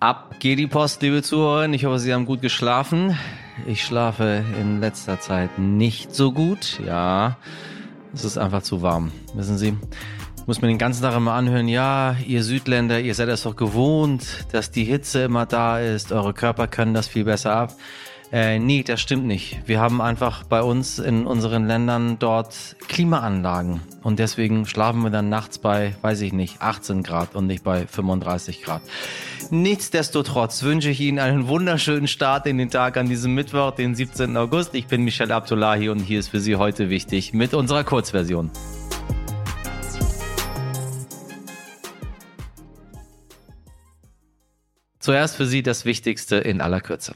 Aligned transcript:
Ab 0.00 0.36
geht 0.38 0.58
die 0.58 0.66
Post, 0.66 1.02
liebe 1.02 1.22
Zuhörer. 1.22 1.68
Ich 1.68 1.84
hoffe, 1.84 1.98
Sie 1.98 2.14
haben 2.14 2.24
gut 2.24 2.40
geschlafen. 2.40 3.18
Ich 3.66 3.84
schlafe 3.84 4.42
in 4.58 4.80
letzter 4.80 5.20
Zeit 5.20 5.58
nicht 5.58 6.14
so 6.14 6.32
gut. 6.32 6.80
Ja, 6.86 7.36
es 8.14 8.24
ist 8.24 8.38
einfach 8.38 8.62
zu 8.62 8.80
warm. 8.80 9.12
Wissen 9.34 9.58
Sie, 9.58 9.76
ich 10.38 10.46
muss 10.46 10.62
mir 10.62 10.68
den 10.68 10.78
ganzen 10.78 11.02
Tag 11.02 11.14
immer 11.14 11.34
anhören, 11.34 11.68
ja, 11.68 12.16
ihr 12.26 12.42
Südländer, 12.42 12.98
ihr 12.98 13.14
seid 13.14 13.28
es 13.28 13.42
doch 13.42 13.56
gewohnt, 13.56 14.46
dass 14.52 14.70
die 14.70 14.84
Hitze 14.84 15.24
immer 15.24 15.44
da 15.44 15.78
ist. 15.80 16.12
Eure 16.12 16.32
Körper 16.32 16.66
können 16.66 16.94
das 16.94 17.06
viel 17.06 17.24
besser 17.24 17.54
ab. 17.54 17.74
Äh, 18.32 18.60
nee, 18.60 18.84
das 18.84 19.00
stimmt 19.00 19.26
nicht. 19.26 19.60
Wir 19.66 19.80
haben 19.80 20.00
einfach 20.00 20.44
bei 20.44 20.62
uns 20.62 21.00
in 21.00 21.26
unseren 21.26 21.66
Ländern 21.66 22.18
dort 22.20 22.76
Klimaanlagen. 22.86 23.80
Und 24.04 24.20
deswegen 24.20 24.66
schlafen 24.66 25.02
wir 25.02 25.10
dann 25.10 25.28
nachts 25.28 25.58
bei, 25.58 25.96
weiß 26.02 26.20
ich 26.20 26.32
nicht, 26.32 26.62
18 26.62 27.02
Grad 27.02 27.34
und 27.34 27.48
nicht 27.48 27.64
bei 27.64 27.86
35 27.86 28.62
Grad. 28.62 28.82
Nichtsdestotrotz 29.50 30.62
wünsche 30.62 30.90
ich 30.90 31.00
Ihnen 31.00 31.18
einen 31.18 31.48
wunderschönen 31.48 32.06
Start 32.06 32.46
in 32.46 32.56
den 32.56 32.70
Tag 32.70 32.96
an 32.96 33.08
diesem 33.08 33.34
Mittwoch, 33.34 33.72
den 33.72 33.96
17. 33.96 34.36
August. 34.36 34.76
Ich 34.76 34.86
bin 34.86 35.02
Michel 35.02 35.32
Abdullahi 35.32 35.88
und 35.88 35.98
hier 35.98 36.20
ist 36.20 36.28
für 36.28 36.40
Sie 36.40 36.54
heute 36.54 36.88
wichtig 36.88 37.32
mit 37.32 37.52
unserer 37.52 37.82
Kurzversion. 37.82 38.52
Zuerst 45.00 45.34
für 45.34 45.46
Sie 45.46 45.64
das 45.64 45.84
Wichtigste 45.84 46.36
in 46.36 46.60
aller 46.60 46.80
Kürze. 46.80 47.14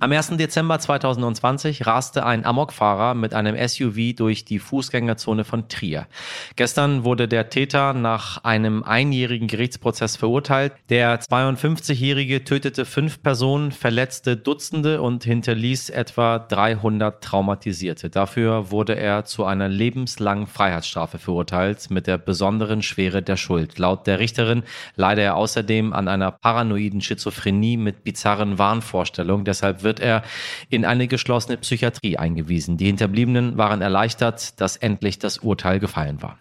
Am 0.00 0.12
1. 0.12 0.36
Dezember 0.36 0.78
2020 0.78 1.84
raste 1.84 2.24
ein 2.24 2.44
Amokfahrer 2.44 3.14
mit 3.14 3.34
einem 3.34 3.56
SUV 3.56 4.14
durch 4.14 4.44
die 4.44 4.60
Fußgängerzone 4.60 5.42
von 5.42 5.68
Trier. 5.68 6.06
Gestern 6.54 7.02
wurde 7.02 7.26
der 7.26 7.50
Täter 7.50 7.94
nach 7.94 8.44
einem 8.44 8.84
einjährigen 8.84 9.48
Gerichtsprozess 9.48 10.14
verurteilt. 10.14 10.72
Der 10.88 11.20
52-Jährige 11.20 12.44
tötete 12.44 12.84
fünf 12.84 13.24
Personen, 13.24 13.72
verletzte 13.72 14.36
Dutzende 14.36 15.02
und 15.02 15.24
hinterließ 15.24 15.90
etwa 15.90 16.38
300 16.38 17.24
Traumatisierte. 17.24 18.08
Dafür 18.08 18.70
wurde 18.70 18.94
er 18.94 19.24
zu 19.24 19.46
einer 19.46 19.68
lebenslangen 19.68 20.46
Freiheitsstrafe 20.46 21.18
verurteilt 21.18 21.90
mit 21.90 22.06
der 22.06 22.18
besonderen 22.18 22.82
Schwere 22.82 23.20
der 23.20 23.36
Schuld. 23.36 23.80
Laut 23.80 24.06
der 24.06 24.20
Richterin 24.20 24.62
leide 24.94 25.22
er 25.22 25.34
außerdem 25.34 25.92
an 25.92 26.06
einer 26.06 26.30
paranoiden 26.30 27.00
Schizophrenie 27.00 27.76
mit 27.76 28.04
bizarren 28.04 28.58
Wahnvorstellungen. 28.58 29.44
Deshalb 29.44 29.82
wird 29.82 29.87
er 29.98 30.22
in 30.68 30.84
eine 30.84 31.08
geschlossene 31.08 31.56
Psychiatrie 31.56 32.18
eingewiesen. 32.18 32.76
Die 32.76 32.86
Hinterbliebenen 32.86 33.56
waren 33.56 33.80
erleichtert, 33.80 34.60
dass 34.60 34.76
endlich 34.76 35.18
das 35.18 35.38
Urteil 35.38 35.80
gefallen 35.80 36.22
war. 36.22 36.38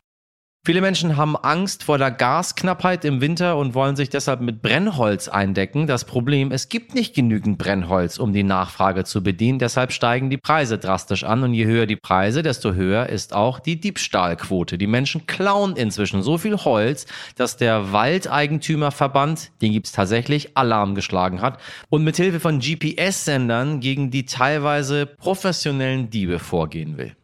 Viele 0.68 0.82
Menschen 0.82 1.16
haben 1.16 1.38
Angst 1.38 1.86
vor 1.86 1.98
der 1.98 2.12
Gasknappheit 2.12 3.06
im 3.06 3.22
Winter 3.22 3.56
und 3.56 3.74
wollen 3.74 3.96
sich 3.96 4.10
deshalb 4.10 4.42
mit 4.42 4.62
Brennholz 4.62 5.30
eindecken. 5.30 5.88
Das 5.88 6.04
Problem, 6.04 6.52
es 6.52 6.68
gibt 6.68 6.94
nicht 6.94 7.16
genügend 7.16 7.58
Brennholz, 7.58 8.18
um 8.18 8.34
die 8.34 8.44
Nachfrage 8.44 9.06
zu 9.06 9.24
bedienen. 9.24 9.60
Deshalb 9.60 9.94
steigen 9.94 10.30
die 10.30 10.36
Preise 10.36 10.78
drastisch 10.78 11.24
an 11.24 11.44
und 11.44 11.54
je 11.54 11.64
höher 11.64 11.86
die 11.86 11.96
Preise, 11.96 12.44
desto 12.44 12.74
höher 12.74 13.08
ist 13.08 13.34
auch 13.34 13.62
die 13.62 13.80
Diebstahlquote. 13.80 14.78
Die 14.78 14.88
Menschen 14.88 15.26
klauen 15.26 15.78
inzwischen 15.78 16.22
so 16.22 16.38
viel 16.38 16.58
Holz, 16.58 17.06
dass 17.38 17.56
der 17.56 17.94
Waldeigentümerverband, 17.94 19.52
den 19.62 19.72
gibt's 19.72 19.94
tatsächlich, 19.94 20.58
Alarm 20.58 20.96
geschlagen 20.96 21.40
hat 21.40 21.62
und 21.88 22.04
mit 22.04 22.18
Hilfe 22.18 22.42
von 22.42 22.60
GPS-Sendern 22.60 23.80
gegen 23.80 24.12
die 24.12 24.26
teilweise 24.26 25.06
professionellen 25.06 26.10
Diebe 26.10 26.40
vorgehen 26.40 26.98
will. 26.98 27.16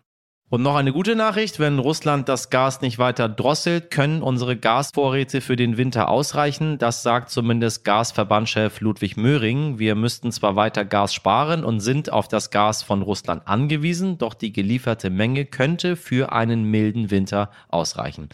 Und 0.54 0.62
noch 0.62 0.76
eine 0.76 0.94
gute 0.94 1.16
Nachricht, 1.16 1.58
wenn 1.58 1.80
Russland 1.80 2.30
das 2.30 2.52
Gas 2.52 2.82
nicht 2.82 3.00
weiter 3.00 3.28
drosselt, 3.28 3.90
können 3.90 4.22
unsere 4.22 4.56
Gasvorräte 4.56 5.42
für 5.42 5.56
den 5.56 5.78
Winter 5.78 6.10
ausreichen. 6.10 6.78
Das 6.78 7.02
sagt 7.02 7.32
zumindest 7.32 7.84
Gasverbandchef 7.84 8.80
Ludwig 8.80 9.18
Möhring. 9.18 9.80
Wir 9.80 9.96
müssten 9.96 10.32
zwar 10.32 10.56
weiter 10.56 10.86
Gas 10.86 11.12
sparen 11.12 11.64
und 11.66 11.80
sind 11.80 12.12
auf 12.12 12.28
das 12.28 12.52
Gas 12.52 12.84
von 12.84 13.02
Russland 13.02 13.48
angewiesen, 13.48 14.20
doch 14.20 14.36
die 14.36 14.54
gelieferte 14.54 15.10
Menge 15.10 15.46
könnte 15.46 15.96
für 15.96 16.32
einen 16.32 16.66
milden 16.66 17.10
Winter 17.10 17.50
ausreichen. 17.70 18.30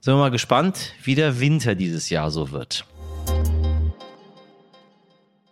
Sind 0.00 0.12
wir 0.12 0.18
mal 0.18 0.30
gespannt, 0.30 0.92
wie 1.02 1.14
der 1.14 1.40
Winter 1.40 1.74
dieses 1.74 2.10
Jahr 2.10 2.30
so 2.30 2.50
wird. 2.50 2.84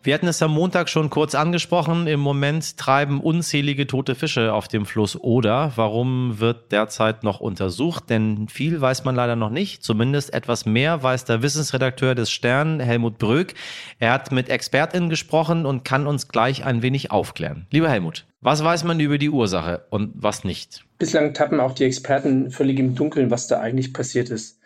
Wir 0.07 0.15
hatten 0.15 0.29
es 0.29 0.41
am 0.41 0.53
Montag 0.53 0.89
schon 0.89 1.11
kurz 1.11 1.35
angesprochen. 1.35 2.07
Im 2.07 2.21
Moment 2.21 2.77
treiben 2.77 3.21
unzählige 3.21 3.89
tote 3.89 4.15
Fische 4.15 4.53
auf 4.53 4.69
dem 4.69 4.87
Fluss 4.87 5.17
Oder. 5.17 5.73
Warum 5.75 6.39
wird 6.39 6.71
derzeit 6.71 7.25
noch 7.25 7.41
untersucht? 7.41 8.09
Denn 8.09 8.47
viel 8.47 8.81
weiß 8.81 9.03
man 9.03 9.17
leider 9.17 9.35
noch 9.35 9.51
nicht. 9.51 9.83
Zumindest 9.83 10.33
etwas 10.33 10.65
mehr 10.65 11.03
weiß 11.03 11.25
der 11.25 11.43
Wissensredakteur 11.43 12.15
des 12.15 12.31
Stern, 12.31 12.79
Helmut 12.79 13.19
Bröck. 13.19 13.55
Er 13.99 14.13
hat 14.13 14.31
mit 14.31 14.49
ExpertInnen 14.49 15.11
gesprochen 15.11 15.67
und 15.67 15.85
kann 15.85 16.07
uns 16.07 16.29
gleich 16.29 16.65
ein 16.65 16.83
wenig 16.83 17.11
aufklären. 17.11 17.67
Lieber 17.73 17.91
Helmut, 17.91 18.27
was 18.41 18.63
weiß 18.63 18.85
man 18.85 19.01
über 19.01 19.19
die 19.19 19.31
Ursache 19.31 19.87
und 19.91 20.13
was 20.15 20.45
nicht? 20.45 20.85
Bislang 21.01 21.35
tappen 21.35 21.59
auch 21.59 21.75
die 21.75 21.83
Experten 21.83 22.53
völlig 22.53 22.79
im 22.79 22.95
Dunkeln, 22.95 23.33
was 23.33 23.49
da 23.49 23.59
eigentlich 23.59 23.93
passiert 23.93 24.31
ist. 24.31 24.61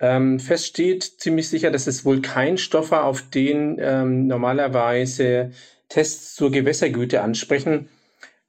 Ähm, 0.00 0.40
fest 0.40 0.66
steht 0.66 1.02
ziemlich 1.04 1.48
sicher, 1.48 1.70
dass 1.70 1.86
es 1.86 2.04
wohl 2.04 2.20
kein 2.20 2.58
Stoff 2.58 2.90
war, 2.90 3.04
auf 3.04 3.30
den 3.30 3.78
ähm, 3.80 4.26
normalerweise 4.26 5.52
Tests 5.88 6.34
zur 6.34 6.50
Gewässergüte 6.50 7.22
ansprechen. 7.22 7.88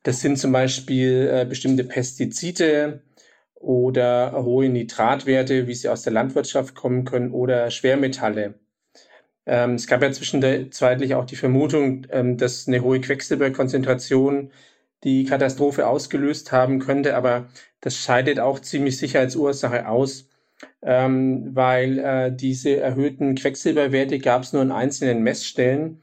Das 0.03 0.21
sind 0.21 0.37
zum 0.37 0.51
Beispiel 0.51 1.29
äh, 1.31 1.45
bestimmte 1.45 1.83
Pestizide 1.83 3.01
oder 3.55 4.43
hohe 4.43 4.69
Nitratwerte, 4.69 5.67
wie 5.67 5.75
sie 5.75 5.89
aus 5.89 6.03
der 6.03 6.13
Landwirtschaft 6.13 6.75
kommen 6.75 7.05
können, 7.05 7.31
oder 7.31 7.71
Schwermetalle. 7.71 8.55
Ähm, 9.45 9.75
es 9.75 9.87
gab 9.87 10.01
ja 10.01 10.11
zwischenzeitlich 10.11 11.15
auch 11.15 11.25
die 11.25 11.35
Vermutung, 11.35 12.07
ähm, 12.11 12.37
dass 12.37 12.67
eine 12.67 12.81
hohe 12.81 13.01
Quecksilberkonzentration 13.01 14.51
die 15.03 15.25
Katastrophe 15.25 15.87
ausgelöst 15.87 16.51
haben 16.51 16.79
könnte, 16.79 17.15
aber 17.15 17.47
das 17.81 17.95
scheidet 17.97 18.39
auch 18.39 18.59
ziemlich 18.59 18.97
sicher 18.97 19.19
als 19.19 19.35
Ursache 19.35 19.87
aus 19.87 20.29
ähm, 20.81 21.51
weil 21.53 21.99
äh, 21.99 22.35
diese 22.35 22.77
erhöhten 22.77 23.35
Quecksilberwerte 23.35 24.19
gab 24.19 24.43
es 24.43 24.53
nur 24.53 24.61
in 24.61 24.71
einzelnen 24.71 25.23
Messstellen. 25.23 26.01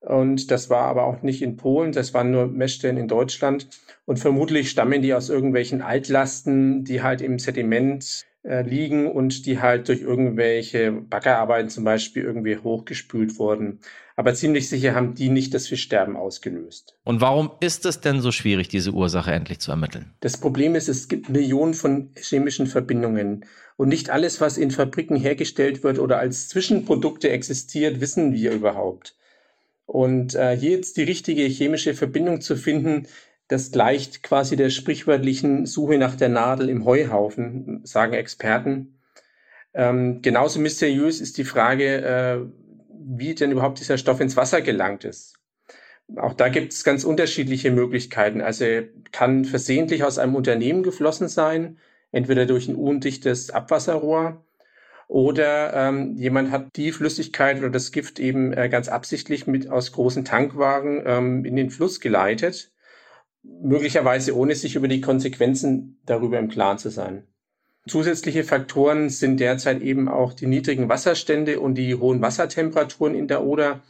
Und 0.00 0.50
das 0.50 0.68
war 0.68 0.84
aber 0.86 1.04
auch 1.04 1.22
nicht 1.22 1.42
in 1.42 1.56
Polen, 1.56 1.92
das 1.92 2.12
waren 2.12 2.32
nur 2.32 2.48
Messstellen 2.48 2.96
in 2.96 3.08
Deutschland. 3.08 3.68
Und 4.04 4.18
vermutlich 4.18 4.70
stammen 4.70 5.00
die 5.00 5.14
aus 5.14 5.30
irgendwelchen 5.30 5.80
Altlasten, 5.80 6.84
die 6.84 7.02
halt 7.02 7.20
im 7.20 7.38
Sediment 7.38 8.24
äh, 8.42 8.62
liegen 8.62 9.06
und 9.10 9.46
die 9.46 9.60
halt 9.60 9.88
durch 9.88 10.00
irgendwelche 10.00 10.90
Baggerarbeiten 10.90 11.70
zum 11.70 11.84
Beispiel 11.84 12.24
irgendwie 12.24 12.56
hochgespült 12.56 13.38
wurden. 13.38 13.78
Aber 14.22 14.34
ziemlich 14.34 14.68
sicher 14.68 14.94
haben 14.94 15.16
die 15.16 15.30
nicht 15.30 15.52
das 15.52 15.66
Fischsterben 15.66 16.14
ausgelöst. 16.14 16.96
Und 17.02 17.20
warum 17.20 17.50
ist 17.58 17.84
es 17.86 18.00
denn 18.00 18.20
so 18.20 18.30
schwierig, 18.30 18.68
diese 18.68 18.92
Ursache 18.92 19.32
endlich 19.32 19.58
zu 19.58 19.72
ermitteln? 19.72 20.12
Das 20.20 20.36
Problem 20.36 20.76
ist, 20.76 20.88
es 20.88 21.08
gibt 21.08 21.28
Millionen 21.28 21.74
von 21.74 22.10
chemischen 22.14 22.68
Verbindungen. 22.68 23.44
Und 23.76 23.88
nicht 23.88 24.10
alles, 24.10 24.40
was 24.40 24.58
in 24.58 24.70
Fabriken 24.70 25.16
hergestellt 25.16 25.82
wird 25.82 25.98
oder 25.98 26.20
als 26.20 26.48
Zwischenprodukte 26.48 27.30
existiert, 27.30 28.00
wissen 28.00 28.32
wir 28.32 28.52
überhaupt. 28.52 29.16
Und 29.86 30.36
äh, 30.36 30.56
hier 30.56 30.70
jetzt 30.70 30.98
die 30.98 31.02
richtige 31.02 31.42
chemische 31.42 31.94
Verbindung 31.94 32.40
zu 32.42 32.54
finden, 32.54 33.08
das 33.48 33.72
gleicht 33.72 34.22
quasi 34.22 34.54
der 34.54 34.70
sprichwörtlichen 34.70 35.66
Suche 35.66 35.98
nach 35.98 36.14
der 36.14 36.28
Nadel 36.28 36.68
im 36.68 36.84
Heuhaufen, 36.84 37.80
sagen 37.82 38.12
Experten. 38.12 39.00
Ähm, 39.74 40.22
genauso 40.22 40.60
mysteriös 40.60 41.20
ist 41.20 41.38
die 41.38 41.44
Frage, 41.44 42.02
äh, 42.02 42.61
wie 43.04 43.34
denn 43.34 43.52
überhaupt 43.52 43.80
dieser 43.80 43.98
Stoff 43.98 44.20
ins 44.20 44.36
Wasser 44.36 44.62
gelangt 44.62 45.04
ist. 45.04 45.38
Auch 46.16 46.34
da 46.34 46.48
gibt 46.48 46.72
es 46.72 46.84
ganz 46.84 47.04
unterschiedliche 47.04 47.70
Möglichkeiten. 47.70 48.40
Also 48.40 48.64
kann 49.12 49.44
versehentlich 49.44 50.04
aus 50.04 50.18
einem 50.18 50.34
Unternehmen 50.34 50.82
geflossen 50.82 51.28
sein, 51.28 51.78
entweder 52.10 52.46
durch 52.46 52.68
ein 52.68 52.76
undichtes 52.76 53.50
Abwasserrohr 53.50 54.44
oder 55.08 55.74
ähm, 55.74 56.16
jemand 56.16 56.50
hat 56.50 56.76
die 56.76 56.90
Flüssigkeit 56.90 57.58
oder 57.58 57.68
das 57.68 57.92
Gift 57.92 58.18
eben 58.18 58.54
äh, 58.54 58.70
ganz 58.70 58.88
absichtlich 58.88 59.46
mit 59.46 59.68
aus 59.68 59.92
großen 59.92 60.24
Tankwagen 60.24 61.02
ähm, 61.04 61.44
in 61.44 61.54
den 61.54 61.68
Fluss 61.68 62.00
geleitet, 62.00 62.72
möglicherweise 63.42 64.34
ohne 64.36 64.54
sich 64.54 64.74
über 64.74 64.88
die 64.88 65.02
Konsequenzen 65.02 66.00
darüber 66.06 66.38
im 66.38 66.48
Klaren 66.48 66.78
zu 66.78 66.88
sein. 66.88 67.26
Zusätzliche 67.88 68.44
Faktoren 68.44 69.08
sind 69.10 69.40
derzeit 69.40 69.82
eben 69.82 70.08
auch 70.08 70.34
die 70.34 70.46
niedrigen 70.46 70.88
Wasserstände 70.88 71.58
und 71.58 71.74
die 71.74 71.96
hohen 71.96 72.22
Wassertemperaturen 72.22 73.14
in 73.14 73.26
der 73.26 73.42
Oder. 73.42 73.82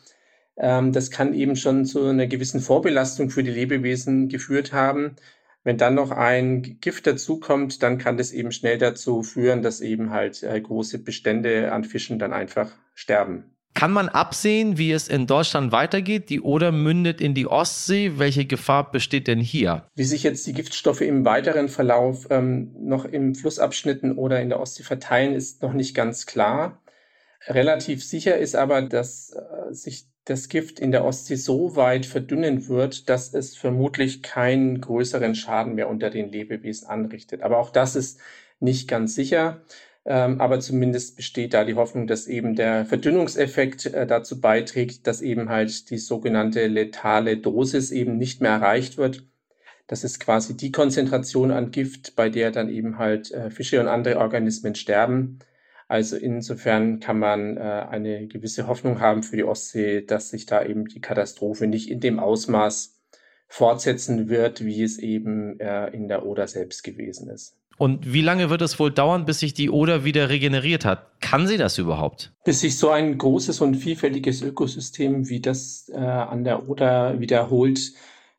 Ähm, 0.57 0.93
das 0.93 1.11
kann 1.11 1.35
eben 1.35 1.57
schon 1.57 1.85
zu 1.85 2.07
einer 2.07 2.27
gewissen 2.27 2.61
Vorbelastung 2.61 3.29
für 3.29 3.43
die 3.43 3.51
Lebewesen 3.51 4.29
geführt 4.29 4.73
haben. 4.73 5.17
Wenn 5.63 5.77
dann 5.77 5.95
noch 5.95 6.11
ein 6.11 6.81
Gift 6.81 7.07
dazukommt, 7.07 7.83
dann 7.83 7.99
kann 7.99 8.17
das 8.17 8.33
eben 8.33 8.51
schnell 8.51 8.79
dazu 8.79 9.23
führen, 9.23 9.63
dass 9.63 9.81
eben 9.81 10.11
halt 10.11 10.43
äh, 10.43 10.61
große 10.61 10.99
Bestände 10.99 11.71
an 11.71 11.85
Fischen 11.85 12.19
dann 12.19 12.33
einfach 12.33 12.73
sterben. 12.95 13.53
Kann 13.75 13.93
man 13.93 14.09
absehen, 14.09 14.79
wie 14.79 14.93
es 14.93 15.09
in 15.09 15.27
Deutschland 15.27 15.73
weitergeht? 15.73 16.29
Die 16.31 16.41
Oder 16.41 16.73
mündet 16.73 17.21
in 17.21 17.35
die 17.35 17.47
Ostsee. 17.47 18.13
Welche 18.17 18.45
Gefahr 18.45 18.91
besteht 18.91 19.27
denn 19.27 19.41
hier? 19.41 19.87
Wie 19.95 20.05
sich 20.05 20.23
jetzt 20.23 20.47
die 20.47 20.53
Giftstoffe 20.53 21.01
im 21.01 21.25
weiteren 21.25 21.69
Verlauf 21.69 22.27
ähm, 22.31 22.75
noch 22.79 23.05
im 23.05 23.35
Flussabschnitten 23.35 24.17
oder 24.19 24.41
in 24.41 24.51
der 24.51 24.61
Ostsee 24.61 24.83
verteilen, 24.83 25.35
ist 25.35 25.63
noch 25.63 25.73
nicht 25.73 25.95
ganz 25.95 26.27
klar. 26.27 26.83
Relativ 27.49 28.05
sicher 28.05 28.37
ist 28.37 28.55
aber, 28.55 28.83
dass 28.83 29.33
äh, 29.33 29.73
sich 29.73 30.07
das 30.25 30.49
Gift 30.49 30.79
in 30.79 30.93
der 30.93 31.05
Ostsee 31.05 31.35
so 31.35 31.75
weit 31.75 32.07
verdünnen 32.07 32.69
wird, 32.69 33.09
dass 33.09 33.35
es 33.35 33.57
vermutlich 33.57 34.23
keinen 34.23 34.81
größeren 34.81 35.35
Schaden 35.35 35.75
mehr 35.75 35.89
unter 35.89 36.11
den 36.11 36.31
Lebewesen 36.31 36.89
anrichtet. 36.89 37.43
Aber 37.43 37.59
auch 37.59 37.71
das 37.71 37.97
ist 37.97 38.21
nicht 38.61 38.87
ganz 38.87 39.15
sicher. 39.15 39.63
Ähm, 40.05 40.41
aber 40.41 40.59
zumindest 40.61 41.17
besteht 41.17 41.55
da 41.55 41.65
die 41.65 41.75
Hoffnung, 41.75 42.07
dass 42.07 42.27
eben 42.27 42.57
der 42.57 42.85
Verdünnungseffekt 42.85 43.87
äh, 43.87 44.07
dazu 44.07 44.41
beiträgt, 44.41 45.07
dass 45.07 45.21
eben 45.23 45.49
halt 45.49 45.91
die 45.91 45.99
sogenannte 45.99 46.67
letale 46.67 47.37
Dosis 47.37 47.93
eben 47.93 48.19
nicht 48.19 48.41
mehr 48.41 48.53
erreicht 48.53 48.99
wird. 48.99 49.25
Das 49.87 50.05
ist 50.05 50.21
quasi 50.21 50.57
die 50.57 50.73
Konzentration 50.73 51.51
an 51.51 51.71
Gift, 51.71 52.17
bei 52.17 52.31
der 52.31 52.51
dann 52.51 52.69
eben 52.69 52.99
halt 52.99 53.31
äh, 53.33 53.51
Fische 53.51 53.81
und 53.81 53.89
andere 53.89 54.19
Organismen 54.19 54.75
sterben. 54.75 55.39
Also 55.87 56.17
insofern 56.17 57.01
kann 57.01 57.19
man 57.19 57.59
äh, 57.59 57.61
eine 57.61 58.27
gewisse 58.27 58.67
Hoffnung 58.67 59.01
haben 59.01 59.23
für 59.23 59.37
die 59.37 59.45
Ostsee, 59.45 60.03
dass 60.03 60.31
sich 60.31 60.47
da 60.47 60.65
eben 60.65 60.87
die 60.87 61.01
Katastrophe 61.01 61.67
nicht 61.67 61.91
in 61.91 62.01
dem 62.01 62.19
Ausmaß 62.19 62.99
fortsetzen 63.47 64.31
wird, 64.31 64.65
wie 64.65 64.83
es 64.83 64.99
eben 64.99 65.61
äh, 65.61 65.89
in 65.91 66.09
der 66.09 66.25
Oder 66.25 66.49
selbst 66.49 66.83
gewesen 66.83 67.29
ist. 67.29 67.62
Und 67.79 68.13
wie 68.13 68.21
lange 68.21 68.51
wird 68.51 68.63
es 68.63 68.79
wohl 68.79 68.91
dauern, 68.91 69.25
bis 69.25 69.41
sich 69.41 69.55
die 69.55 69.71
Oder 69.71 70.05
wieder 70.05 70.29
regeneriert 70.29 70.85
hat? 70.85 71.21
Kann 71.21 71.47
sie 71.47 71.57
das 71.57 71.79
überhaupt? 71.79 72.33
Bis 72.45 72.61
sich 72.61 72.79
so 72.79 72.91
ein 72.91 73.19
großes 73.19 73.61
und 73.61 73.75
vielfältiges 73.75 74.43
Ökosystem 74.43 75.29
wie 75.29 75.41
das 75.41 75.91
äh, 75.93 75.97
an 75.97 76.45
der 76.45 76.69
Oder 76.69 77.21
wiederholt, 77.21 77.93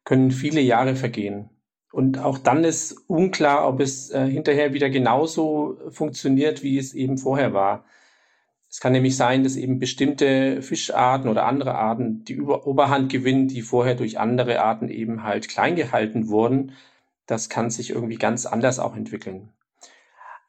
können 0.06 0.32
viele 0.32 0.62
Jahre 0.62 0.96
vergehen. 0.96 1.50
Und 1.92 2.18
auch 2.18 2.40
dann 2.40 2.64
ist 2.64 2.94
unklar, 3.08 3.68
ob 3.68 3.80
es 3.80 4.10
äh, 4.10 4.26
hinterher 4.26 4.74
wieder 4.74 4.90
genauso 4.90 5.78
funktioniert, 5.92 6.64
wie 6.64 6.78
es 6.78 6.94
eben 6.94 7.18
vorher 7.18 7.54
war. 7.54 7.86
Es 8.68 8.80
kann 8.80 8.94
nämlich 8.94 9.16
sein, 9.16 9.44
dass 9.44 9.56
eben 9.56 9.78
bestimmte 9.78 10.64
Fischarten 10.64 11.30
oder 11.30 11.46
andere 11.46 11.76
Arten 11.76 12.24
die 12.24 12.34
Über 12.34 12.66
Oberhand 12.66 13.12
gewinnen, 13.12 13.48
die 13.48 13.62
vorher 13.62 13.94
durch 13.94 14.18
andere 14.20 14.64
Arten 14.64 14.90
eben 14.90 15.22
halt 15.22 15.48
klein 15.48 15.76
gehalten 15.76 16.30
wurden. 16.30 16.72
Das 17.26 17.50
kann 17.50 17.70
sich 17.70 17.92
irgendwie 17.92 18.18
ganz 18.18 18.46
anders 18.46 18.80
auch 18.80 18.96
entwickeln. 18.96 19.50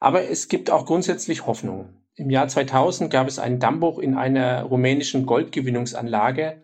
Aber 0.01 0.29
es 0.29 0.49
gibt 0.49 0.71
auch 0.71 0.87
grundsätzlich 0.87 1.47
Hoffnung. 1.47 1.95
Im 2.17 2.31
Jahr 2.31 2.47
2000 2.47 3.11
gab 3.11 3.27
es 3.27 3.39
einen 3.39 3.59
Dammbruch 3.59 3.99
in 3.99 4.15
einer 4.17 4.63
rumänischen 4.63 5.27
Goldgewinnungsanlage 5.27 6.63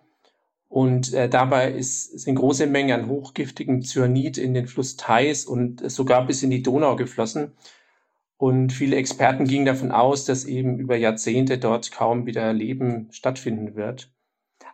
und 0.68 1.12
äh, 1.14 1.28
dabei 1.28 1.72
ist, 1.72 2.20
sind 2.20 2.36
große 2.36 2.68
Mengen 2.68 3.00
an 3.00 3.08
hochgiftigem 3.08 3.82
Cyanid 3.82 4.38
in 4.38 4.54
den 4.54 4.68
Fluss 4.68 4.96
Theiß 4.96 5.44
und 5.44 5.90
sogar 5.90 6.26
bis 6.26 6.44
in 6.44 6.50
die 6.50 6.62
Donau 6.62 6.94
geflossen. 6.94 7.52
Und 8.36 8.72
viele 8.72 8.96
Experten 8.96 9.46
gingen 9.46 9.66
davon 9.66 9.90
aus, 9.90 10.24
dass 10.24 10.44
eben 10.44 10.78
über 10.78 10.96
Jahrzehnte 10.96 11.58
dort 11.58 11.90
kaum 11.90 12.24
wieder 12.24 12.52
Leben 12.52 13.08
stattfinden 13.10 13.74
wird. 13.74 14.12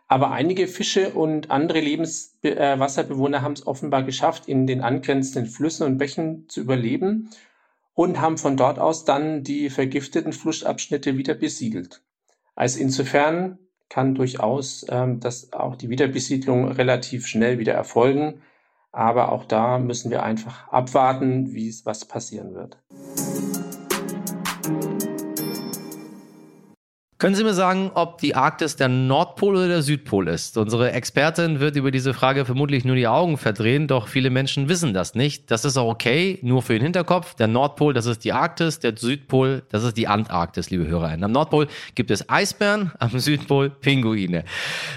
Aber 0.07 0.31
einige 0.31 0.67
Fische 0.67 1.11
und 1.11 1.51
andere 1.51 1.81
Lebenswasserbewohner 1.81 3.39
äh, 3.39 3.41
haben 3.41 3.53
es 3.53 3.67
offenbar 3.67 4.03
geschafft, 4.03 4.47
in 4.47 4.65
den 4.65 4.81
angrenzenden 4.81 5.51
Flüssen 5.51 5.85
und 5.85 5.97
Bächen 5.97 6.47
zu 6.47 6.61
überleben 6.61 7.29
und 7.93 8.21
haben 8.21 8.37
von 8.37 8.55
dort 8.55 8.79
aus 8.79 9.05
dann 9.05 9.43
die 9.43 9.69
vergifteten 9.69 10.31
Flussabschnitte 10.31 11.17
wieder 11.17 11.33
besiedelt. 11.33 12.01
Also 12.55 12.79
insofern 12.79 13.59
kann 13.89 14.15
durchaus 14.15 14.85
ähm, 14.89 15.19
dass 15.19 15.53
auch 15.53 15.75
die 15.75 15.89
Wiederbesiedlung 15.89 16.71
relativ 16.71 17.27
schnell 17.27 17.59
wieder 17.59 17.73
erfolgen. 17.73 18.41
Aber 18.91 19.31
auch 19.31 19.45
da 19.45 19.77
müssen 19.79 20.11
wir 20.11 20.23
einfach 20.23 20.69
abwarten, 20.69 21.53
wie 21.53 21.69
es 21.69 21.85
was 21.85 22.05
passieren 22.05 22.55
wird. 22.55 22.77
Können 27.19 27.33
Sie 27.33 27.43
mir 27.43 27.55
sagen, 27.55 27.89
ob 27.95 28.19
die 28.19 28.35
Arktis 28.35 28.75
der 28.75 28.89
Nordpol 28.89 29.55
oder 29.55 29.67
der 29.67 29.81
Südpol 29.81 30.27
ist? 30.27 30.55
Unsere 30.55 30.91
Expertin 30.91 31.59
wird 31.59 31.75
über 31.75 31.89
diese 31.89 32.13
Frage 32.13 32.45
vermutlich 32.45 32.85
nur 32.85 32.95
die 32.95 33.07
Augen 33.07 33.39
verdrehen, 33.39 33.87
doch 33.87 34.07
viele 34.07 34.29
Menschen 34.29 34.69
wissen 34.69 34.93
das 34.93 35.15
nicht. 35.15 35.49
Das 35.49 35.65
ist 35.65 35.77
auch 35.77 35.89
okay, 35.89 36.37
nur 36.43 36.61
für 36.61 36.73
den 36.73 36.83
Hinterkopf. 36.83 37.33
Der 37.33 37.47
Nordpol, 37.47 37.95
das 37.95 38.05
ist 38.05 38.23
die 38.23 38.33
Arktis, 38.33 38.77
der 38.77 38.95
Südpol, 38.95 39.63
das 39.69 39.83
ist 39.83 39.97
die 39.97 40.07
Antarktis, 40.07 40.69
liebe 40.69 40.85
HörerInnen. 40.85 41.23
Am 41.23 41.31
Nordpol 41.31 41.65
gibt 41.95 42.11
es 42.11 42.29
Eisbären, 42.29 42.91
am 42.99 43.17
Südpol 43.17 43.71
Pinguine. 43.71 44.43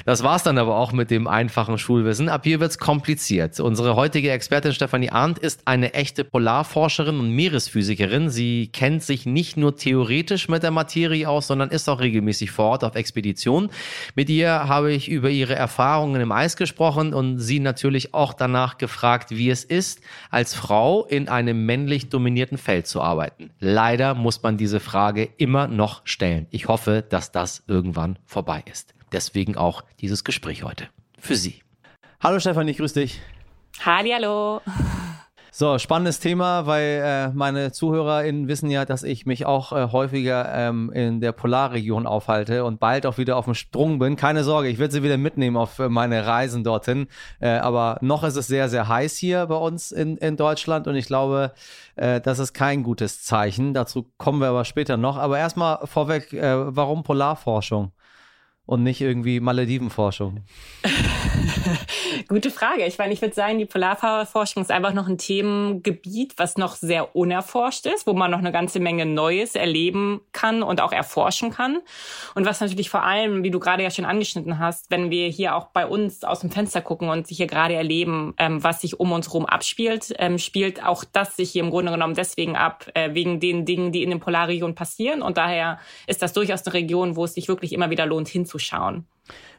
Das 0.04 0.22
war's 0.22 0.42
dann 0.42 0.58
aber 0.58 0.76
auch 0.76 0.92
mit 0.92 1.10
dem 1.10 1.26
einfachen 1.26 1.78
Schulwissen. 1.78 2.28
Ab 2.28 2.42
hier 2.44 2.60
wird's 2.60 2.76
kompliziert. 2.76 3.58
Unsere 3.60 3.96
heutige 3.96 4.30
Expertin 4.30 4.74
Stefanie 4.74 5.08
Arndt 5.08 5.38
ist 5.38 5.62
eine 5.64 5.94
echte 5.94 6.24
Polarforscherin 6.24 7.18
und 7.18 7.30
Meeresphysikerin. 7.30 8.28
Sie 8.28 8.66
kennt 8.70 9.02
sich 9.02 9.24
nicht 9.24 9.56
nur 9.56 9.74
theoretisch 9.76 10.50
mit 10.50 10.62
der 10.62 10.70
Materie 10.70 11.26
aus, 11.26 11.46
sondern 11.46 11.70
ist 11.70 11.88
auch 11.88 12.09
regelmäßig 12.10 12.50
vor 12.50 12.66
Ort 12.66 12.84
auf 12.84 12.96
Expedition. 12.96 13.70
Mit 14.14 14.28
ihr 14.28 14.50
habe 14.50 14.92
ich 14.92 15.08
über 15.08 15.30
ihre 15.30 15.54
Erfahrungen 15.54 16.20
im 16.20 16.32
Eis 16.32 16.56
gesprochen 16.56 17.14
und 17.14 17.38
sie 17.38 17.60
natürlich 17.60 18.12
auch 18.14 18.34
danach 18.34 18.78
gefragt, 18.78 19.30
wie 19.30 19.50
es 19.50 19.64
ist, 19.64 20.00
als 20.30 20.54
Frau 20.54 21.06
in 21.06 21.28
einem 21.28 21.64
männlich 21.64 22.08
dominierten 22.08 22.58
Feld 22.58 22.86
zu 22.86 23.00
arbeiten. 23.00 23.50
Leider 23.60 24.14
muss 24.14 24.42
man 24.42 24.56
diese 24.56 24.80
Frage 24.80 25.28
immer 25.36 25.68
noch 25.68 26.02
stellen. 26.04 26.46
Ich 26.50 26.68
hoffe, 26.68 27.04
dass 27.08 27.32
das 27.32 27.62
irgendwann 27.68 28.18
vorbei 28.26 28.64
ist. 28.70 28.94
Deswegen 29.12 29.56
auch 29.56 29.82
dieses 30.00 30.24
Gespräch 30.24 30.62
heute. 30.64 30.88
Für 31.18 31.36
Sie. 31.36 31.62
Hallo 32.20 32.38
Stefanie, 32.40 32.74
grüß 32.74 32.92
dich. 32.92 33.20
Hallo. 33.84 34.60
So, 35.52 35.78
spannendes 35.78 36.20
Thema, 36.20 36.66
weil 36.66 37.02
äh, 37.04 37.28
meine 37.34 37.72
ZuhörerInnen 37.72 38.46
wissen 38.46 38.70
ja, 38.70 38.84
dass 38.84 39.02
ich 39.02 39.26
mich 39.26 39.46
auch 39.46 39.72
äh, 39.72 39.88
häufiger 39.90 40.48
ähm, 40.54 40.92
in 40.92 41.20
der 41.20 41.32
Polarregion 41.32 42.06
aufhalte 42.06 42.64
und 42.64 42.78
bald 42.78 43.04
auch 43.04 43.18
wieder 43.18 43.36
auf 43.36 43.46
dem 43.46 43.54
Sprung 43.54 43.98
bin. 43.98 44.14
Keine 44.14 44.44
Sorge, 44.44 44.68
ich 44.68 44.78
werde 44.78 44.92
sie 44.92 45.02
wieder 45.02 45.16
mitnehmen 45.16 45.56
auf 45.56 45.80
äh, 45.80 45.88
meine 45.88 46.24
Reisen 46.24 46.62
dorthin. 46.62 47.08
Äh, 47.40 47.48
aber 47.48 47.98
noch 48.00 48.22
ist 48.22 48.36
es 48.36 48.46
sehr, 48.46 48.68
sehr 48.68 48.86
heiß 48.86 49.16
hier 49.16 49.46
bei 49.46 49.56
uns 49.56 49.90
in, 49.90 50.16
in 50.18 50.36
Deutschland 50.36 50.86
und 50.86 50.94
ich 50.94 51.06
glaube, 51.06 51.52
äh, 51.96 52.20
das 52.20 52.38
ist 52.38 52.52
kein 52.52 52.84
gutes 52.84 53.24
Zeichen. 53.24 53.74
Dazu 53.74 54.06
kommen 54.18 54.40
wir 54.40 54.48
aber 54.48 54.64
später 54.64 54.96
noch. 54.96 55.16
Aber 55.16 55.36
erstmal 55.36 55.84
vorweg, 55.84 56.32
äh, 56.32 56.76
warum 56.76 57.02
Polarforschung? 57.02 57.90
Und 58.70 58.84
nicht 58.84 59.00
irgendwie 59.00 59.40
Maledivenforschung? 59.40 60.44
Gute 62.28 62.52
Frage. 62.52 62.86
Ich 62.86 62.98
meine, 62.98 63.12
ich 63.12 63.20
würde 63.20 63.34
sagen, 63.34 63.58
die 63.58 63.66
Polarforschung 63.66 64.62
ist 64.62 64.70
einfach 64.70 64.92
noch 64.92 65.08
ein 65.08 65.18
Themengebiet, 65.18 66.34
was 66.36 66.56
noch 66.56 66.76
sehr 66.76 67.16
unerforscht 67.16 67.86
ist, 67.86 68.06
wo 68.06 68.12
man 68.12 68.30
noch 68.30 68.38
eine 68.38 68.52
ganze 68.52 68.78
Menge 68.78 69.06
Neues 69.06 69.56
erleben 69.56 70.20
kann 70.30 70.62
und 70.62 70.80
auch 70.80 70.92
erforschen 70.92 71.50
kann. 71.50 71.80
Und 72.36 72.46
was 72.46 72.60
natürlich 72.60 72.90
vor 72.90 73.02
allem, 73.02 73.42
wie 73.42 73.50
du 73.50 73.58
gerade 73.58 73.82
ja 73.82 73.90
schon 73.90 74.04
angeschnitten 74.04 74.60
hast, 74.60 74.88
wenn 74.90 75.10
wir 75.10 75.26
hier 75.28 75.56
auch 75.56 75.66
bei 75.66 75.84
uns 75.84 76.22
aus 76.22 76.40
dem 76.40 76.52
Fenster 76.52 76.80
gucken 76.80 77.08
und 77.08 77.26
sich 77.26 77.38
hier 77.38 77.48
gerade 77.48 77.74
erleben, 77.74 78.34
ähm, 78.38 78.62
was 78.62 78.82
sich 78.82 79.00
um 79.00 79.10
uns 79.10 79.26
herum 79.26 79.46
abspielt, 79.46 80.14
ähm, 80.18 80.38
spielt 80.38 80.84
auch 80.84 81.02
das 81.02 81.34
sich 81.34 81.50
hier 81.50 81.64
im 81.64 81.70
Grunde 81.70 81.90
genommen 81.90 82.14
deswegen 82.14 82.54
ab, 82.54 82.86
äh, 82.94 83.14
wegen 83.14 83.40
den 83.40 83.64
Dingen, 83.64 83.90
die 83.90 84.04
in 84.04 84.10
den 84.10 84.20
Polarregionen 84.20 84.76
passieren. 84.76 85.22
Und 85.22 85.38
daher 85.38 85.80
ist 86.06 86.22
das 86.22 86.32
durchaus 86.32 86.64
eine 86.64 86.74
Region, 86.74 87.16
wo 87.16 87.24
es 87.24 87.34
sich 87.34 87.48
wirklich 87.48 87.72
immer 87.72 87.90
wieder 87.90 88.06
lohnt, 88.06 88.28
hinzuschauen 88.28 88.59
schauen. 88.60 89.06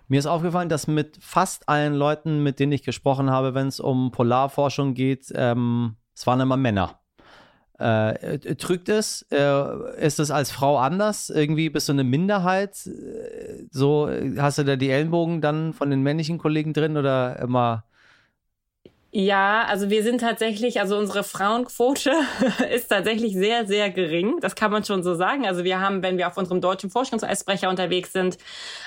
Mir 0.08 0.20
ist 0.20 0.26
aufgefallen, 0.26 0.70
dass 0.70 0.88
mit 0.88 1.18
fast 1.22 1.70
allen 1.70 1.94
Leuten, 1.94 2.44
mit 2.44 2.60
denen 2.60 2.74
ich 2.74 2.84
gesprochen 2.84 3.30
habe, 3.30 3.54
wenn 3.54 3.68
es 3.68 3.80
um 3.80 4.12
Polarforschung 4.12 4.94
geht, 4.94 5.32
ähm, 5.36 5.96
es 6.14 6.28
waren 6.28 6.42
immer 6.42 6.58
Männer. 6.58 7.00
Äh, 7.80 8.38
trügt 8.56 8.90
es? 8.90 9.26
Äh, 9.32 10.06
ist 10.06 10.20
es 10.20 10.30
als 10.30 10.52
Frau 10.52 10.78
anders? 10.78 11.32
Irgendwie 11.32 11.70
bist 11.70 11.90
du 11.90 11.94
eine 11.94 12.04
Minderheit? 12.04 12.86
Äh, 12.86 13.64
so 13.72 14.08
hast 14.38 14.60
du 14.60 14.66
da 14.66 14.76
die 14.76 14.92
Ellenbogen 14.92 15.42
dann 15.42 15.74
von 15.74 15.90
den 15.90 16.04
männlichen 16.04 16.38
Kollegen 16.38 16.74
drin 16.74 16.96
oder 16.96 17.40
immer 17.40 17.86
ja, 19.14 19.66
also 19.66 19.90
wir 19.90 20.04
sind 20.04 20.22
tatsächlich, 20.22 20.80
also 20.80 20.98
unsere 20.98 21.24
Frauenquote 21.24 22.14
ist 22.74 22.88
tatsächlich 22.88 23.34
sehr, 23.34 23.68
sehr 23.68 23.90
gering. 23.90 24.40
Das 24.40 24.56
kann 24.56 24.72
man 24.72 24.86
schon 24.86 25.04
so 25.04 25.16
sagen. 25.16 25.46
Also 25.46 25.66
wir 25.66 25.82
haben, 25.82 26.02
wenn 26.02 26.18
wir 26.18 26.28
auf 26.28 26.38
unserem 26.38 26.62
deutschen 26.62 26.90
Forschungseisbrecher 26.90 27.70
unterwegs 27.70 28.14
sind, 28.14 28.38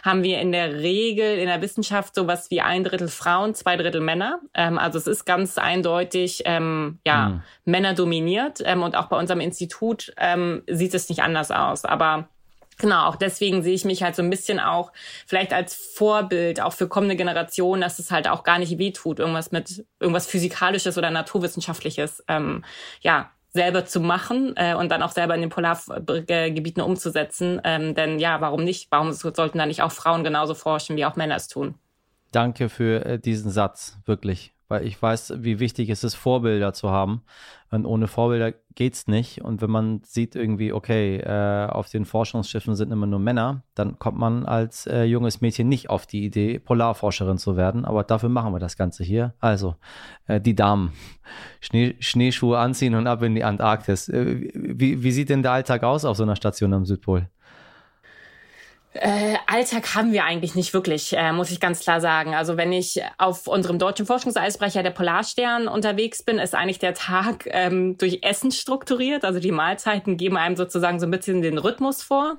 haben 0.03 0.23
wir 0.23 0.41
in 0.41 0.51
der 0.51 0.77
Regel 0.77 1.39
in 1.39 1.47
der 1.47 1.61
Wissenschaft 1.61 2.15
sowas 2.15 2.51
wie 2.51 2.63
ein 2.63 2.85
Drittel 2.85 3.09
Frauen, 3.09 3.55
zwei 3.55 3.77
Drittel 3.77 4.01
Männer. 4.01 4.41
Ähm, 4.55 4.79
also 4.79 4.97
es 4.97 5.07
ist 5.07 5.27
ganz 5.27 5.59
eindeutig, 5.59 6.43
ähm, 6.47 7.01
ja, 7.07 7.29
mhm. 7.29 7.43
Männer 7.67 7.93
dominiert. 7.93 8.63
Ähm, 8.65 8.83
und 8.83 8.97
auch 8.97 9.09
bei 9.09 9.19
unserem 9.19 9.41
Institut 9.41 10.15
ähm, 10.17 10.63
sieht 10.67 10.95
es 10.95 11.11
nicht 11.11 11.23
anders 11.23 11.51
aus. 11.51 11.85
Aber 11.85 12.29
Genau, 12.79 13.07
auch 13.07 13.17
deswegen 13.17 13.63
sehe 13.63 13.75
ich 13.75 13.85
mich 13.85 14.03
halt 14.03 14.17
so 14.17 14.23
ein 14.23 14.31
bisschen 14.31 14.61
auch 14.61 14.93
vielleicht 15.27 15.53
als 15.53 15.75
Vorbild 15.75 16.61
auch 16.61 16.73
für 16.73 16.89
kommende 16.89 17.17
Generationen, 17.17 17.81
dass 17.83 17.99
es 17.99 18.11
halt 18.11 18.29
auch 18.29 18.43
gar 18.43 18.59
nicht 18.59 18.79
wehtut, 18.79 19.19
irgendwas 19.19 19.53
mit 19.53 19.85
irgendwas 20.01 20.27
physikalisches 20.27 20.99
oder 20.99 21.11
naturwissenschaftliches, 21.11 22.25
ähm, 22.29 22.65
ja, 23.01 23.31
selber 23.53 23.85
zu 23.85 24.01
machen 24.01 24.55
äh, 24.57 24.75
und 24.75 24.91
dann 24.91 25.03
auch 25.03 25.13
selber 25.13 25.35
in 25.37 25.41
den 25.41 25.51
Polargebieten 25.51 26.83
umzusetzen. 26.83 27.61
Ähm, 27.63 27.95
denn 27.95 28.19
ja, 28.19 28.41
warum 28.41 28.65
nicht? 28.65 28.89
Warum 28.91 29.13
sollten 29.13 29.59
da 29.59 29.67
nicht 29.67 29.83
auch 29.83 29.93
Frauen 29.93 30.25
genauso 30.25 30.55
forschen, 30.55 30.97
wie 30.97 31.05
auch 31.05 31.15
Männer 31.15 31.37
es 31.37 31.47
tun? 31.47 31.77
Danke 32.33 32.69
für 32.69 33.07
äh, 33.07 33.19
diesen 33.21 33.53
Satz, 33.53 33.97
wirklich 34.07 34.54
weil 34.75 34.87
ich 34.89 35.01
weiß, 35.01 35.35
wie 35.39 35.61
wichtig 35.61 35.89
es 35.89 36.03
ist, 36.03 36.17
Vorbilder 36.17 36.73
zu 36.73 36.91
haben. 36.91 37.23
Und 37.71 37.87
ohne 37.87 38.09
Vorbilder 38.09 38.53
geht 38.75 38.95
es 38.95 39.07
nicht. 39.07 39.43
Und 39.43 39.63
wenn 39.63 39.71
man 39.71 40.01
sieht 40.03 40.35
irgendwie, 40.35 40.73
okay, 40.73 41.19
äh, 41.19 41.69
auf 41.71 41.91
den 41.91 42.05
Forschungsschiffen 42.05 42.75
sind 42.75 42.91
immer 42.91 43.07
nur 43.07 43.21
Männer, 43.21 43.63
dann 43.77 44.01
kommt 44.01 44.19
man 44.19 44.47
als 44.47 44.89
äh, 44.89 45.05
junges 45.05 45.41
Mädchen 45.41 45.69
nicht 45.69 45.91
auf 45.91 46.07
die 46.07 46.25
Idee, 46.25 46.59
Polarforscherin 46.59 47.39
zu 47.39 47.57
werden. 47.57 47.85
Aber 47.85 48.03
dafür 48.03 48.31
machen 48.31 48.53
wir 48.53 48.59
das 48.59 48.77
Ganze 48.77 49.05
hier. 49.05 49.35
Also, 49.39 49.77
äh, 50.27 50.41
die 50.41 50.57
Damen, 50.57 50.93
Schnee, 51.61 51.95
Schneeschuhe 52.01 52.59
anziehen 52.59 52.97
und 52.97 53.07
ab 53.07 53.23
in 53.23 53.37
die 53.37 53.45
Antarktis. 53.45 54.09
Äh, 54.09 54.51
wie, 54.55 55.05
wie 55.05 55.13
sieht 55.13 55.29
denn 55.29 55.43
der 55.43 55.53
Alltag 55.53 55.85
aus 55.85 56.05
auf 56.05 56.17
so 56.17 56.25
einer 56.25 56.37
Station 56.37 56.75
am 56.75 56.85
Südpol? 56.85 57.29
Äh, 58.95 59.35
Alltag 59.49 59.97
haben 59.97 60.13
wir 60.13 60.25
eigentlich 60.25 60.55
nicht 60.55 60.73
wirklich, 60.73 61.17
äh, 61.17 61.33
muss 61.33 61.51
ich 61.51 61.59
ganz 61.59 61.81
klar 61.81 62.01
sagen. 62.01 62.35
Also 62.35 62.57
wenn 62.57 62.73
ich 62.73 63.03
auf 63.19 63.49
unserem 63.49 63.79
deutschen 63.79 64.07
Forschungseisbrecher 64.07 64.85
der 64.85 64.91
Polarstern 64.91 65.67
unterwegs 65.67 66.23
bin, 66.23 66.39
ist 66.39 66.55
eigentlich 66.55 66.79
der 66.79 66.95
Tag 66.95 67.49
ähm, 67.51 67.99
durch 67.99 68.21
Essen 68.23 68.53
strukturiert. 68.53 69.25
Also 69.25 69.41
die 69.41 69.51
Mahlzeiten 69.51 70.17
geben 70.17 70.37
einem 70.37 70.55
sozusagen 70.55 71.01
so 71.01 71.07
ein 71.07 71.11
bisschen 71.11 71.43
den 71.43 71.59
Rhythmus 71.59 72.03
vor. 72.03 72.39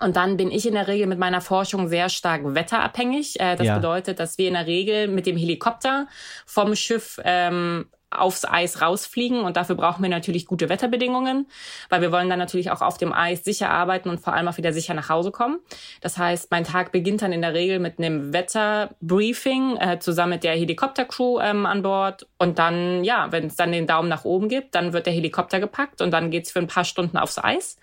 Und 0.00 0.16
dann 0.16 0.36
bin 0.36 0.50
ich 0.50 0.66
in 0.66 0.74
der 0.74 0.86
Regel 0.88 1.06
mit 1.06 1.18
meiner 1.18 1.40
Forschung 1.40 1.88
sehr 1.88 2.10
stark 2.10 2.42
wetterabhängig. 2.44 3.40
Äh, 3.40 3.56
das 3.56 3.66
ja. 3.66 3.76
bedeutet, 3.76 4.20
dass 4.20 4.36
wir 4.36 4.48
in 4.48 4.54
der 4.54 4.66
Regel 4.66 5.08
mit 5.08 5.24
dem 5.24 5.38
Helikopter 5.38 6.06
vom 6.44 6.76
Schiff 6.76 7.18
ähm, 7.24 7.86
aufs 8.10 8.44
Eis 8.44 8.80
rausfliegen 8.80 9.40
und 9.42 9.56
dafür 9.56 9.76
brauchen 9.76 10.02
wir 10.02 10.08
natürlich 10.08 10.46
gute 10.46 10.68
Wetterbedingungen, 10.68 11.46
weil 11.90 12.00
wir 12.00 12.10
wollen 12.10 12.30
dann 12.30 12.38
natürlich 12.38 12.70
auch 12.70 12.80
auf 12.80 12.96
dem 12.96 13.12
Eis 13.12 13.44
sicher 13.44 13.70
arbeiten 13.70 14.08
und 14.08 14.20
vor 14.20 14.32
allem 14.32 14.48
auch 14.48 14.56
wieder 14.56 14.72
sicher 14.72 14.94
nach 14.94 15.10
Hause 15.10 15.30
kommen. 15.30 15.58
Das 16.00 16.16
heißt, 16.16 16.50
mein 16.50 16.64
Tag 16.64 16.90
beginnt 16.90 17.20
dann 17.20 17.32
in 17.32 17.42
der 17.42 17.52
Regel 17.52 17.78
mit 17.80 17.98
einem 17.98 18.32
Wetterbriefing 18.32 19.76
äh, 19.76 19.98
zusammen 19.98 20.30
mit 20.30 20.44
der 20.44 20.52
Helikoptercrew 20.52 21.40
ähm, 21.40 21.66
an 21.66 21.82
Bord 21.82 22.26
und 22.38 22.58
dann, 22.58 23.04
ja, 23.04 23.30
wenn 23.30 23.46
es 23.46 23.56
dann 23.56 23.72
den 23.72 23.86
Daumen 23.86 24.08
nach 24.08 24.24
oben 24.24 24.48
gibt, 24.48 24.74
dann 24.74 24.92
wird 24.94 25.06
der 25.06 25.12
Helikopter 25.12 25.60
gepackt 25.60 26.00
und 26.00 26.10
dann 26.10 26.30
geht's 26.30 26.50
für 26.50 26.60
ein 26.60 26.66
paar 26.66 26.84
Stunden 26.84 27.18
aufs 27.18 27.38
Eis. 27.38 27.76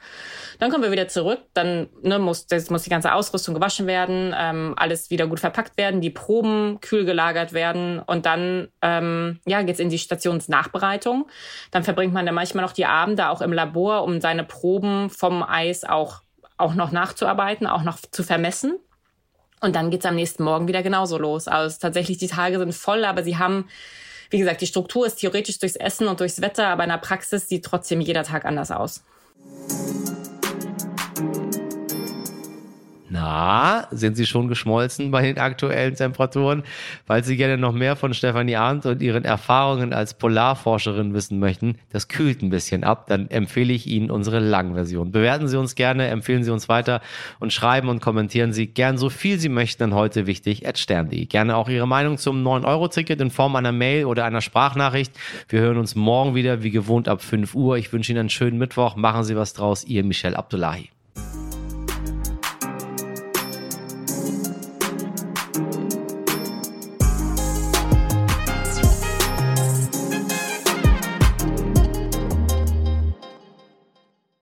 Dann 0.59 0.71
kommen 0.71 0.83
wir 0.83 0.91
wieder 0.91 1.07
zurück, 1.07 1.41
dann 1.53 1.87
ne, 2.01 2.17
muss, 2.17 2.47
das 2.47 2.69
muss 2.71 2.83
die 2.83 2.89
ganze 2.89 3.13
Ausrüstung 3.13 3.53
gewaschen 3.53 3.85
werden, 3.85 4.33
ähm, 4.37 4.73
alles 4.75 5.11
wieder 5.11 5.27
gut 5.27 5.39
verpackt 5.39 5.77
werden, 5.77 6.01
die 6.01 6.09
Proben 6.09 6.79
kühl 6.81 7.05
gelagert 7.05 7.53
werden 7.53 7.99
und 7.99 8.25
dann 8.25 8.69
ähm, 8.81 9.39
ja, 9.45 9.61
geht's 9.61 9.79
in 9.79 9.89
die 9.89 9.99
Station 9.99 10.14
Stationsnachbereitung. 10.15 11.27
Dann 11.71 11.83
verbringt 11.83 12.13
man 12.13 12.25
dann 12.25 12.35
manchmal 12.35 12.63
noch 12.63 12.71
die 12.71 12.85
Abende 12.85 13.29
auch 13.29 13.41
im 13.41 13.53
Labor, 13.53 14.03
um 14.03 14.21
seine 14.21 14.43
Proben 14.43 15.09
vom 15.09 15.43
Eis 15.43 15.83
auch, 15.83 16.21
auch 16.57 16.73
noch 16.73 16.91
nachzuarbeiten, 16.91 17.67
auch 17.67 17.83
noch 17.83 17.99
zu 18.11 18.23
vermessen. 18.23 18.79
Und 19.61 19.75
dann 19.75 19.89
geht's 19.89 20.05
am 20.05 20.15
nächsten 20.15 20.43
Morgen 20.43 20.67
wieder 20.67 20.83
genauso 20.83 21.17
los. 21.17 21.47
Also 21.47 21.77
tatsächlich, 21.79 22.17
die 22.17 22.27
Tage 22.27 22.59
sind 22.59 22.73
voll, 22.73 23.05
aber 23.05 23.23
sie 23.23 23.37
haben, 23.37 23.67
wie 24.29 24.39
gesagt, 24.39 24.61
die 24.61 24.67
Struktur 24.67 25.05
ist 25.05 25.15
theoretisch 25.15 25.59
durchs 25.59 25.75
Essen 25.75 26.07
und 26.07 26.19
durchs 26.19 26.41
Wetter, 26.41 26.67
aber 26.67 26.83
in 26.83 26.89
der 26.89 26.97
Praxis 26.97 27.47
sieht 27.47 27.65
trotzdem 27.65 28.01
jeder 28.01 28.23
Tag 28.23 28.45
anders 28.45 28.71
aus. 28.71 29.03
Na, 33.25 33.87
sind 33.89 34.17
Sie 34.17 34.27
schon 34.27 34.49
geschmolzen 34.49 35.09
bei 35.09 35.23
den 35.23 35.39
aktuellen 35.39 35.95
Temperaturen? 35.95 36.61
Falls 37.07 37.25
Sie 37.25 37.37
gerne 37.37 37.57
noch 37.57 37.71
mehr 37.71 37.95
von 37.95 38.13
Stefanie 38.13 38.55
Arndt 38.55 38.85
und 38.85 39.01
ihren 39.01 39.25
Erfahrungen 39.25 39.93
als 39.93 40.13
Polarforscherin 40.13 41.15
wissen 41.15 41.39
möchten, 41.39 41.79
das 41.89 42.07
kühlt 42.07 42.43
ein 42.43 42.51
bisschen 42.51 42.83
ab, 42.83 43.07
dann 43.07 43.27
empfehle 43.31 43.73
ich 43.73 43.87
Ihnen 43.87 44.11
unsere 44.11 44.37
Langversion. 44.37 45.11
Bewerten 45.11 45.47
Sie 45.47 45.57
uns 45.57 45.73
gerne, 45.73 46.07
empfehlen 46.09 46.43
Sie 46.43 46.51
uns 46.51 46.69
weiter 46.69 47.01
und 47.39 47.51
schreiben 47.51 47.89
und 47.89 47.99
kommentieren 47.99 48.53
Sie 48.53 48.67
gern 48.67 48.99
so 48.99 49.09
viel 49.09 49.39
Sie 49.39 49.49
möchten 49.49 49.81
an 49.81 49.95
heute 49.95 50.27
wichtig 50.27 50.67
at 50.67 50.77
stern.de. 50.77 51.25
Gerne 51.25 51.55
auch 51.55 51.67
Ihre 51.67 51.87
Meinung 51.87 52.19
zum 52.19 52.45
9-Euro-Ticket 52.45 53.19
in 53.21 53.31
Form 53.31 53.55
einer 53.55 53.71
Mail 53.71 54.05
oder 54.05 54.25
einer 54.25 54.41
Sprachnachricht. 54.41 55.13
Wir 55.49 55.61
hören 55.61 55.79
uns 55.79 55.95
morgen 55.95 56.35
wieder, 56.35 56.61
wie 56.61 56.69
gewohnt, 56.69 57.07
ab 57.07 57.23
5 57.23 57.55
Uhr. 57.55 57.77
Ich 57.77 57.91
wünsche 57.91 58.11
Ihnen 58.11 58.19
einen 58.19 58.29
schönen 58.29 58.59
Mittwoch. 58.59 58.95
Machen 58.95 59.23
Sie 59.23 59.35
was 59.35 59.53
draus. 59.53 59.83
Ihr 59.83 60.03
Michel 60.03 60.35
Abdullahi. 60.35 60.91